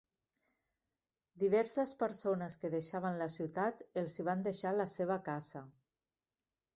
Diverses 1.41 1.91
persones 1.99 2.57
que 2.63 2.71
deixaven 2.75 3.19
la 3.23 3.27
ciutat 3.33 3.83
els 4.03 4.15
hi 4.15 4.25
van 4.31 4.41
deixar 4.49 4.73
la 4.79 4.87
seva 4.95 5.19
casa. 5.29 5.63